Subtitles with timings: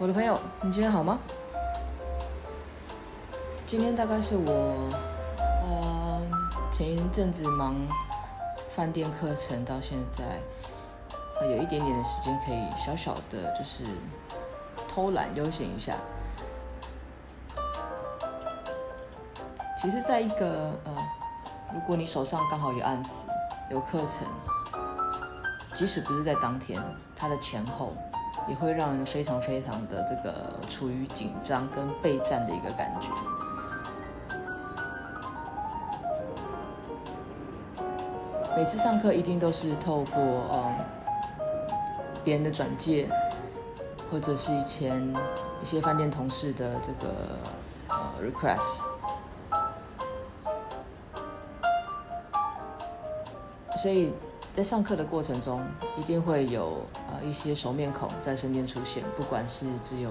[0.00, 1.18] 我的朋友，你今天好吗？
[3.66, 4.88] 今天大概是我，
[5.36, 6.22] 呃，
[6.70, 7.74] 前一阵子忙
[8.70, 10.22] 饭店课程到现在，
[11.40, 13.82] 呃，有一点点的时间可以小小的，就是
[14.88, 15.94] 偷懒悠闲一下。
[19.82, 20.96] 其实，在一个呃，
[21.74, 23.26] 如果你手上刚好有案子、
[23.68, 24.28] 有课程，
[25.72, 26.80] 即使不是在当天，
[27.16, 27.92] 它的前后。
[28.48, 33.08] 也会让人非常非常的这个处于紧张跟备战的一个感觉。
[38.56, 40.22] 每次上课一定都是透过
[40.52, 40.74] 嗯
[42.24, 43.08] 别人的转介，
[44.10, 45.14] 或者是以前
[45.62, 47.14] 一些饭店同事的这个
[47.88, 48.82] 呃 request，
[53.82, 54.12] 所以。
[54.58, 55.64] 在上课的过程中，
[55.96, 60.10] 一定会有呃一些熟面孔在身边出现，不管是只有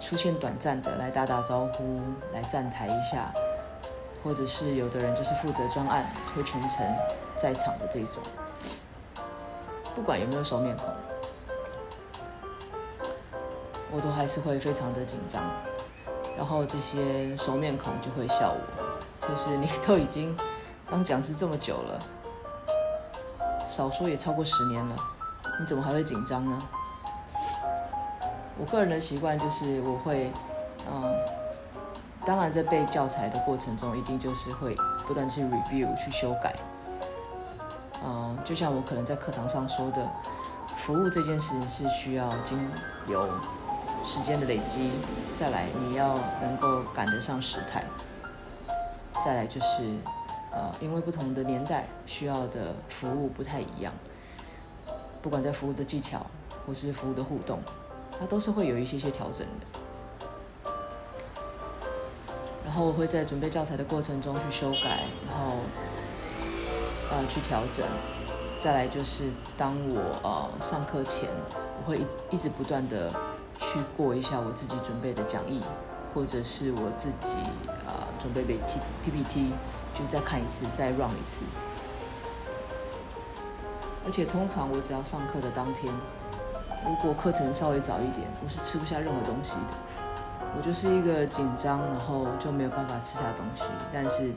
[0.00, 2.00] 出现短暂的来打打招呼、
[2.32, 3.30] 来站台一下，
[4.24, 6.80] 或者是有的人就是负责专案，会全程
[7.36, 8.22] 在场的这种。
[9.94, 10.88] 不管有没有熟面孔，
[13.92, 15.42] 我都还是会非常的紧张。
[16.38, 20.34] 然后这些熟面孔就会笑我，就是你都已经
[20.90, 22.02] 当讲师这么久了。
[23.78, 24.96] 少说也超过十年了，
[25.60, 26.58] 你怎么还会紧张呢？
[28.58, 30.32] 我个人的习惯就是我会，
[30.90, 31.14] 嗯，
[32.26, 36.52] 当然在背教材的过程中，一定就是会不断去 review 去修改。
[38.04, 40.10] 嗯，就像我可能在课堂上说的，
[40.76, 42.58] 服务这件事是需要经
[43.06, 43.28] 由
[44.04, 44.90] 时间的累积，
[45.32, 47.84] 再来你要能够赶得上时态，
[49.24, 49.94] 再来就是。
[50.50, 53.92] 呃，因为不同的年代需要的服务不太一样，
[55.20, 56.26] 不管在服务的技巧
[56.66, 57.60] 或是服务的互动，
[58.18, 60.70] 它都是会有一些些调整的。
[62.64, 65.56] 然后我会在准备教材的过程中去修改，然后
[67.10, 67.86] 呃去调整。
[68.60, 71.28] 再来就是当我呃上课前，
[71.78, 73.08] 我会一一直不断的
[73.58, 75.60] 去过一下我自己准备的讲义，
[76.12, 77.36] 或者是我自己、
[78.18, 79.52] 准备背 T PPT。
[79.94, 81.44] 就再看一次，再 run 一次。
[84.04, 85.92] 而且通常我只要上课的当天，
[86.86, 89.74] 如果课程稍微早一点，我是吃不下任何东西的。
[90.56, 93.64] 我就是一个紧张，然后就没有办法吃下东西。
[93.92, 94.32] 但是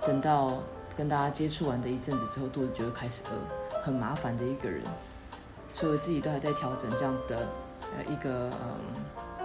[0.00, 0.58] 等到
[0.96, 4.82] 跟大家接触完的一阵子之后，肚子就会开始饿，很麻烦的一个人。
[5.72, 7.36] 所以我自己都还在调整这样的
[7.96, 9.38] 呃一个嗯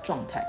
[0.00, 0.44] 状态。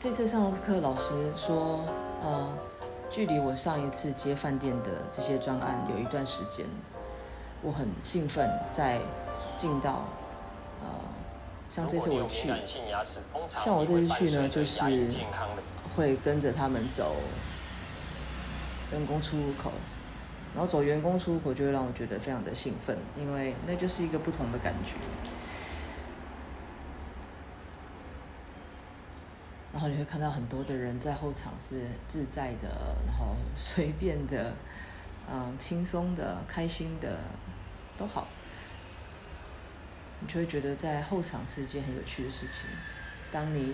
[0.00, 1.84] 这次上的课，老师说，
[2.22, 2.46] 呃，
[3.10, 6.64] 距离我上一次接饭店的这些专案有一段时间，
[7.62, 9.00] 我很兴奋，在
[9.56, 10.04] 进到，
[10.80, 10.86] 呃，
[11.68, 12.48] 像这次我去，
[13.48, 14.80] 像我这次去呢，就是
[15.96, 17.16] 会跟着他们走
[18.92, 19.72] 员工出入口，
[20.54, 24.94] 然后走员工出入口就会让我觉得非常的兴奋，因为那就是一个不同的感觉。
[29.78, 32.68] 然后你会看到很多的人在后场是自在的，
[33.06, 34.52] 然后 随便的，
[35.30, 37.16] 嗯，轻松的，开心的，
[37.96, 38.26] 都好。
[40.18, 42.68] 你就会觉得在后场是一件很有趣的事情。
[43.30, 43.72] 当你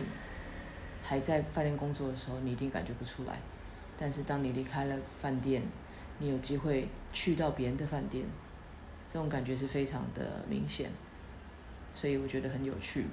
[1.03, 3.38] 还在饭店工作的时候，你一定感觉不出来。
[3.97, 5.62] 但是当你离开了饭店，
[6.19, 8.26] 你有机会去到别人的饭店，
[9.10, 10.91] 这种感觉是非常的明显。
[11.94, 13.06] 所以我觉得很有趣。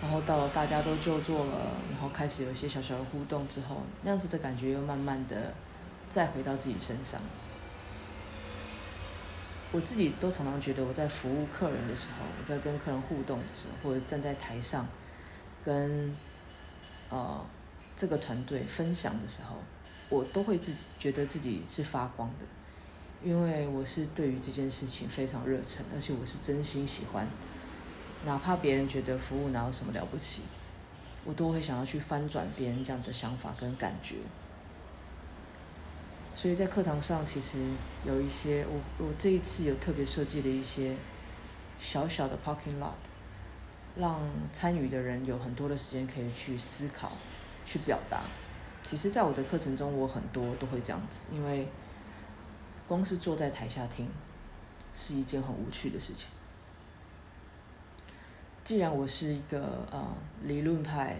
[0.00, 5.52] 然后到了大家都就座了，然后开始有一些小小的互动之后，那样子的感觉又慢慢的
[6.08, 7.20] 再回到自己身上。
[9.70, 14.86] 我自己都常常觉得我在服务客人的时候，我在跟客人互动的时候，或者站在台上
[15.62, 16.16] 跟
[17.10, 17.44] 呃
[17.96, 19.56] 这个团队分享的时候，
[20.08, 22.46] 我都会自己觉得自己是发光的，
[23.22, 27.26] 因为我是对于这件事情非常热忱，而且我是真心喜欢。
[28.28, 30.42] 哪怕别人觉得服务哪有什么了不起，
[31.24, 34.16] 我都会想要去翻转别人这样的想法跟感觉。
[36.34, 37.58] 所以在课堂上，其实
[38.04, 40.94] 有一些我我这一次有特别设计了一些
[41.80, 42.92] 小小的 parking lot，
[43.96, 44.20] 让
[44.52, 47.12] 参与的人有很多的时间可以去思考、
[47.64, 48.24] 去表达。
[48.82, 51.66] 其实，在我的课程中，我很多都会这样子，因为
[52.86, 54.06] 光是坐在台下听
[54.92, 56.28] 是一件很无趣的事情。
[58.68, 61.16] 既然我是一个呃理论派、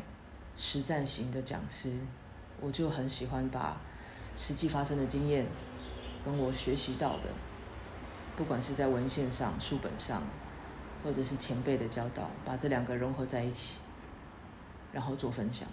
[0.55, 1.91] 实战型的讲师，
[2.61, 3.81] 我就很喜欢把
[4.37, 5.47] 实际发生的经验
[6.23, 7.31] 跟我学习到的
[8.37, 10.23] 不管是在文献上、书本上，
[11.03, 13.79] 或者是前辈的教导，把这两个融合在一起，
[14.93, 15.67] 然后做分享。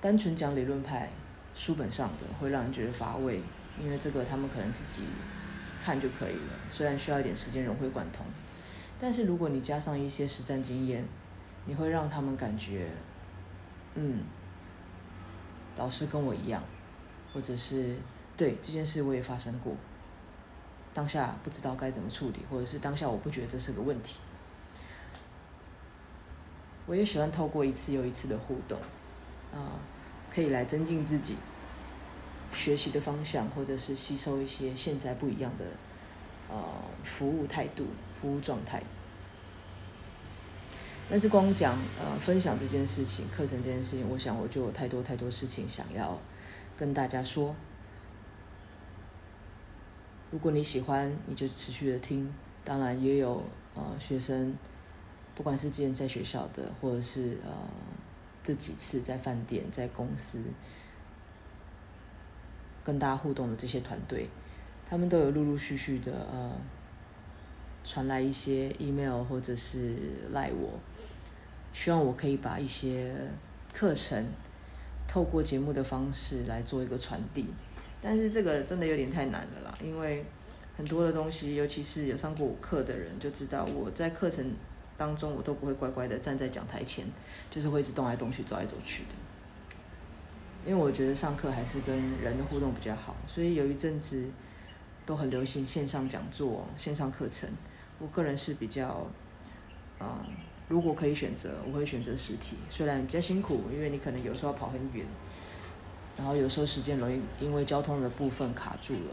[0.00, 1.10] 单纯讲理论派，
[1.52, 3.42] 书本上的会让人觉得乏味，
[3.80, 5.02] 因为这个他们可能自己
[5.82, 8.24] 看就可以了，虽然需要一点时间融会贯通。
[9.02, 11.04] 但是如果你加上一些实战经验，
[11.64, 12.88] 你会让他们感觉，
[13.96, 14.22] 嗯，
[15.76, 16.62] 老师跟我一样，
[17.34, 17.96] 或者是
[18.36, 19.74] 对这件事我也发生过，
[20.94, 24.20] 当下不知道该怎么处理，或者是当下我不觉得这是个问题。
[26.86, 28.78] 我也喜欢透过一次又一次的互动，
[29.52, 29.82] 啊、
[30.32, 31.34] 可以来增进自己
[32.52, 35.64] 学习的方向，或者是吸收一些现在不一样的
[36.52, 36.62] 呃
[37.02, 38.82] 服务态度、服务状态。
[41.10, 46.18] 但是光讲呃分享这件事情、课程这件事情，我想我就有太多太多事情想要
[46.76, 47.54] 跟大家说。
[50.30, 52.32] 如果你喜欢，你就持续的听。
[52.64, 53.42] 当然也有
[53.74, 54.56] 呃学生，
[55.34, 57.52] 不管是之前在学校的，或者是呃
[58.42, 60.40] 这几次在饭店、在公司
[62.82, 64.28] 跟大家互动的这些团队，
[64.92, 66.52] 他们都有陆陆续续的呃
[67.82, 69.96] 传来一些 email 或者是
[70.32, 70.78] 赖我。
[71.72, 73.10] 希望我可以把一些
[73.72, 74.22] 课程
[75.08, 77.46] 透过节目的方式来做一个传递，
[78.02, 80.22] 但是这个真的有点太难了啦，因为
[80.76, 84.44] 很多的东西，尤其是有上过我课的人就知道，我在课程
[84.98, 87.06] 当中我都不会乖乖的站在讲台前，
[87.50, 89.10] 就是会一直动来动去、走来走去的，
[90.66, 94.22] 因为我觉得上课还是跟人的互动比较好，所以有一阵子
[95.04, 97.48] 都很流行线上讲座、线上课程，
[97.98, 99.06] 我个人是比较，
[100.00, 100.06] 嗯。
[100.68, 102.56] 如果可以选择，我会选择实体。
[102.70, 105.04] 虽然比较辛苦，因为你可能有时候要跑很远，
[106.16, 109.12] 然后有时候时间容易因为交通的部分卡住了。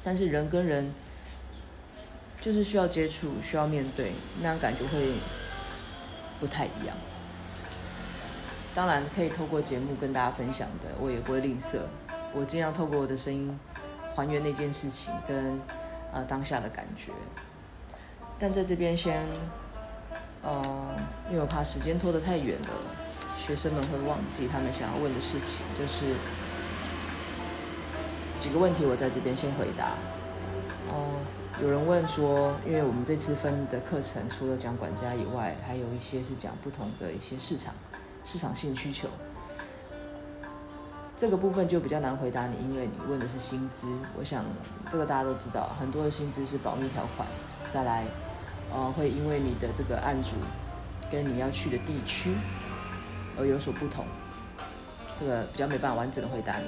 [0.00, 0.94] 但是人跟人
[2.40, 5.14] 就是需要接触，需要面对，那样感觉会
[6.38, 6.96] 不太一样。
[8.74, 11.80] 当然可以透过节目跟大家分享的，我也不会吝啬。
[12.32, 13.58] 我尽量透过我的声音
[14.14, 15.60] 还原那件事情跟
[16.12, 17.12] 呃当下的感觉。
[18.38, 19.20] 但在这边先。
[20.46, 20.62] 呃，
[21.30, 22.68] 因为我怕时间拖得太远了，
[23.38, 25.64] 学生们会忘记他们想要问的事情。
[25.72, 26.04] 就是
[28.38, 29.92] 几个问题，我在这边先回答。
[30.90, 31.16] 哦、
[31.54, 37.72] 呃，有人问说，因为我们这次分的课程除了讲管家以外，还有一些是讲不同的一些市场、
[38.22, 39.08] 市场性需求。
[41.16, 43.86] 这个部分就比较难回答你，因为你问的是薪资。
[44.18, 44.44] 我想
[44.90, 47.26] 这个大家都知道，很多的薪资是保密条款。
[47.72, 48.04] 再来。
[48.72, 50.30] 呃，会因为你的这个案主
[51.08, 52.34] 跟你要去的地区
[53.38, 54.04] 而有所不同，
[55.14, 56.64] 这个比较没办法完整的回答你。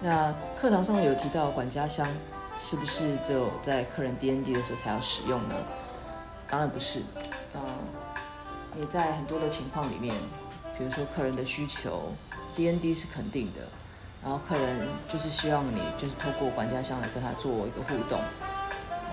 [0.00, 2.08] 那课堂上有提到管家箱，
[2.56, 5.54] 是不是只有在客人 DND 的时候才要使用呢？
[6.48, 7.00] 当然不是，
[7.52, 7.70] 嗯、呃，
[8.74, 10.14] 你在很多的情况里面，
[10.76, 12.12] 比如说客人的需求
[12.56, 13.60] ，DND 是肯定的，
[14.22, 18.20] 然后客人就是希望你就是透过管家箱来跟他做一个互动。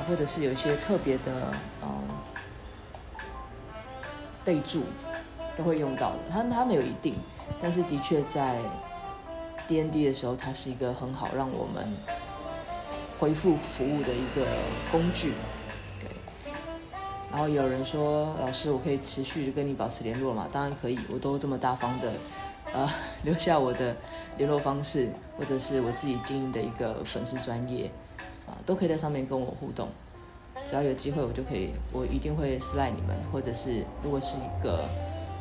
[0.08, 1.54] 或者是有一些特别的
[1.84, 2.08] 嗯
[4.44, 4.84] 备注
[5.56, 7.16] 都会用到的，他他没有一定，
[7.62, 8.58] 但是的确在
[9.68, 11.88] DND 的时候，它是一个很好让我们
[13.20, 14.48] 回复服务的一个
[14.92, 15.34] 工具。
[17.32, 20.48] 然后有人说，老师，我可以持续跟你保持联络吗？
[20.52, 22.12] 当然可以，我都这么大方的
[22.74, 22.88] 呃
[23.24, 23.96] 留下我的
[24.38, 27.90] 联络方式，或者是我自己经营的一个粉丝专页。
[28.66, 29.88] 都可以在上面跟我互动，
[30.66, 34.90] 只要有机会，我就可以，我一定会私赖你们，或者是如果是一个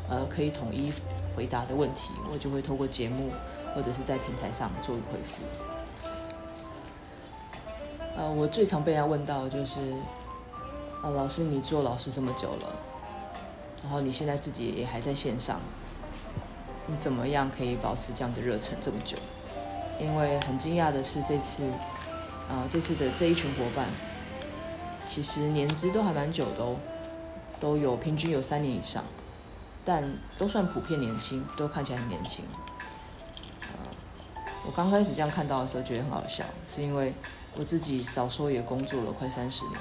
[0.09, 0.93] 呃可以统一
[1.35, 3.29] 回答的问题，我就会透过节目
[3.75, 5.43] 或者是在平台上做一个回复。
[8.15, 9.93] 呃，我最常被人家问到的就是，
[11.01, 12.75] 啊，老师你做老师这么久了，
[13.83, 15.59] 然后你现在自己也还在线上，
[16.87, 19.17] 你怎么样可以保持这样的热忱这么久？
[19.99, 21.63] 因为很惊讶的是这次。
[22.49, 23.87] 啊，这次的这一群伙伴，
[25.05, 26.75] 其实年资都还蛮久的哦，
[27.61, 29.05] 都有平均有三年以上，
[29.85, 30.03] 但
[30.37, 32.43] 都算普遍年轻，都看起来很年轻。
[33.61, 33.87] 啊
[34.65, 37.13] 我刚开始这样看到的时候，觉得很好笑，是因为
[37.55, 39.79] 我自己早说也工作了快三十年，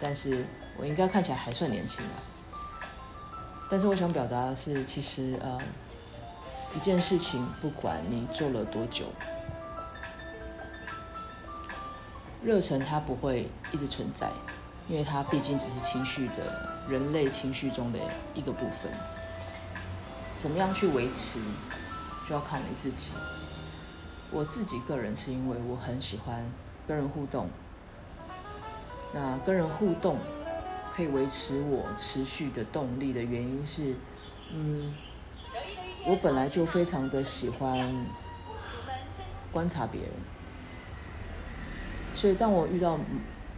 [0.00, 0.44] 但是
[0.76, 2.12] 我应该看起来还算年轻吧。
[3.70, 5.58] 但是我想表达的是，其实呃，
[6.76, 9.06] 一件事情，不管你做了多久。
[12.42, 14.30] 热忱它不会一直存在，
[14.86, 17.98] 因为它毕竟只是情绪的人类情绪中的
[18.34, 18.92] 一个部分。
[20.36, 21.40] 怎么样去维持，
[22.26, 23.12] 就要看你自己。
[24.30, 26.44] 我自己个人是因为我很喜欢
[26.86, 27.48] 跟人互动，
[29.14, 30.18] 那跟人互动
[30.90, 33.94] 可以维持我持续的动力的原因是，
[34.52, 34.92] 嗯，
[36.04, 38.04] 我本来就非常的喜欢
[39.52, 40.10] 观察别人，
[42.12, 42.98] 所以当我遇到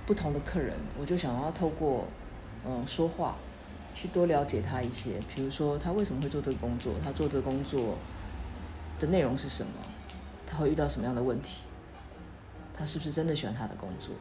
[0.05, 2.05] 不同的客人，我就想要透过
[2.67, 3.37] 嗯说话
[3.95, 7.97] 去多了解他一些，比如说他为什么会做这个工作，他做这个工作
[9.01, 9.73] 的内容是什么，
[10.47, 11.63] 他会遇到什么样的问题，
[12.77, 14.15] 他是不是真的喜欢他的工作？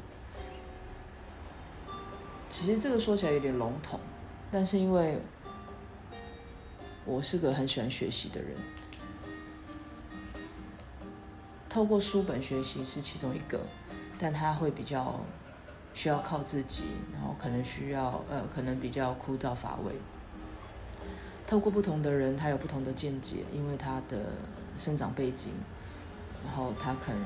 [2.56, 4.00] 其实这个说起来有点笼统，
[4.50, 5.18] 但是因为
[7.04, 8.56] 我是个很喜欢学习的人，
[11.68, 13.60] 透过书本学习是其中一个，
[14.18, 15.20] 但他会比较
[15.94, 19.92] 需要靠自己，然后可能需要呃，可能比较枯燥乏味。
[21.46, 24.32] 透过不同的人，他有不同的见解，因为他的
[24.78, 25.52] 生长背景，
[26.46, 27.22] 然后他可能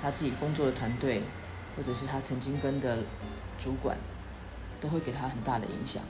[0.00, 1.22] 他自己工作的团队，
[1.76, 3.00] 或者是他曾经跟的。
[3.58, 3.96] 主管
[4.80, 6.02] 都会给他很大的影响。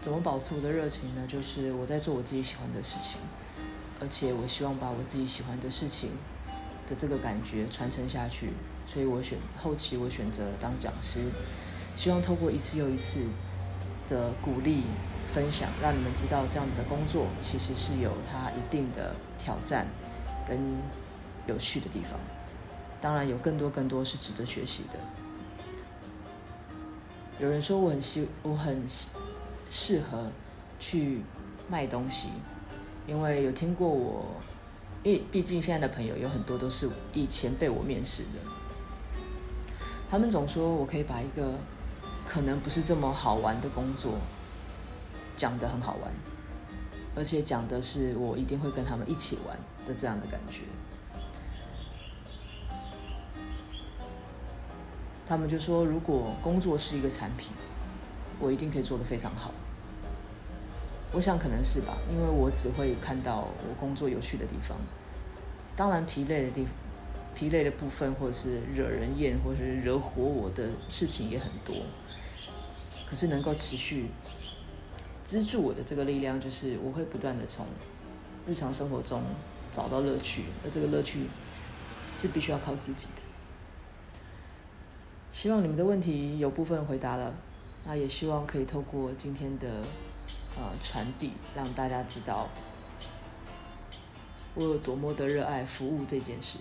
[0.00, 1.26] 怎么保持我的热情呢？
[1.26, 3.20] 就是我在做我自己喜欢的事情，
[4.00, 6.10] 而且我希望把我自己喜欢的事情
[6.88, 8.50] 的这个感觉传承下去。
[8.86, 11.24] 所以我选后期我选择了当讲师，
[11.96, 13.26] 希望透过一次又一次
[14.08, 14.84] 的鼓励
[15.26, 19.88] 分享，让你们知道这样的工作其实是有它一定的挑战
[20.46, 20.56] 跟
[21.48, 22.12] 有趣的地方。
[23.00, 24.98] 当然有更多更多是值得学习的。
[27.38, 28.82] 有人说我很适我很
[29.70, 30.30] 适合
[30.78, 31.20] 去
[31.68, 32.28] 卖东西，
[33.06, 34.24] 因为有听过我，
[35.02, 38.40] 因为毕竟现在的朋友有很多都是以前被我面试的，
[40.10, 41.52] 他们总说我可以把一个
[42.24, 44.14] 可能不是这么好玩的工作
[45.34, 46.10] 讲得很好玩，
[47.14, 50.62] 而且讲的是我一定会跟他们一起玩的这样的感觉。
[55.28, 57.52] 他们就说，如果工作是一个产品，
[58.38, 59.52] 我一定可以做得非常好。
[61.12, 64.76] 我想可能是吧，因为我只会看到我工作有趣的地方。
[65.74, 66.66] 当然疲累的地，
[67.34, 71.74] 疲累的部分，或者是惹人厌，或者是惹火我的事情也很多。
[73.04, 74.10] 可是能够持续
[75.24, 77.66] 资助我的这个力量，就是我会不断的从
[78.46, 79.22] 日常生活中
[79.72, 81.28] 找到乐趣，而这个乐趣
[82.14, 83.22] 是必须要靠自己的。
[85.36, 87.34] 希望你们的问题有部分回答了，
[87.84, 89.82] 那也希望可以透过今天的
[90.56, 92.48] 呃传递，让大家知道
[94.54, 96.56] 我有多么的热爱服务这件事。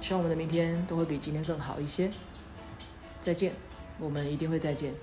[0.00, 2.08] 希望我们的明天都会比今天更好一些。
[3.20, 3.52] 再见，
[3.98, 4.94] 我们一定会再见。